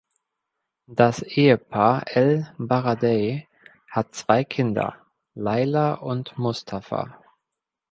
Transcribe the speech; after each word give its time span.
Das 0.87 1.21
Ehepaar 1.21 2.05
el-Baradei 2.07 3.47
hat 3.91 4.15
zwei 4.15 4.43
Kinder, 4.43 4.95
Laila 5.35 5.93
und 5.93 6.39
Mustafa. 6.39 7.19